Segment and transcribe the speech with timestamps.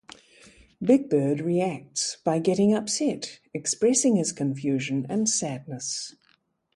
[0.81, 6.15] Big Bird reacts by getting upset, expressing his confusion and sadness.